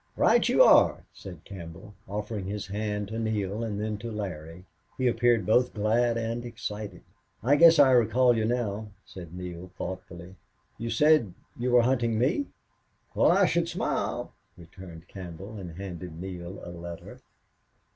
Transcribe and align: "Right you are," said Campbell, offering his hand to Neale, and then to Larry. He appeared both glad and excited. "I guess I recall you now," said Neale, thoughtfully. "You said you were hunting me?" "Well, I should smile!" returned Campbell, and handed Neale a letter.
"Right 0.17 0.49
you 0.49 0.63
are," 0.63 1.03
said 1.13 1.45
Campbell, 1.45 1.93
offering 2.07 2.47
his 2.47 2.65
hand 2.65 3.09
to 3.09 3.19
Neale, 3.19 3.63
and 3.63 3.79
then 3.79 3.99
to 3.99 4.11
Larry. 4.11 4.65
He 4.97 5.07
appeared 5.07 5.45
both 5.45 5.75
glad 5.75 6.17
and 6.17 6.43
excited. 6.43 7.03
"I 7.43 7.55
guess 7.55 7.77
I 7.77 7.91
recall 7.91 8.35
you 8.35 8.43
now," 8.45 8.87
said 9.05 9.31
Neale, 9.35 9.69
thoughtfully. 9.77 10.37
"You 10.79 10.89
said 10.89 11.35
you 11.55 11.69
were 11.69 11.83
hunting 11.83 12.17
me?" 12.17 12.47
"Well, 13.13 13.31
I 13.31 13.45
should 13.45 13.69
smile!" 13.69 14.33
returned 14.57 15.07
Campbell, 15.07 15.59
and 15.59 15.77
handed 15.77 16.19
Neale 16.19 16.59
a 16.65 16.71
letter. 16.71 17.21